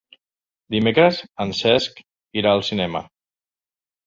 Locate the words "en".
1.45-1.53